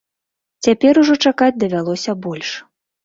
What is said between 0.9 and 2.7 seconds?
ужо чакаць давялося больш.